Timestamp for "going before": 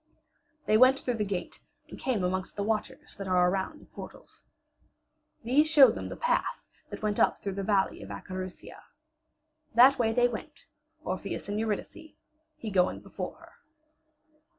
12.71-13.35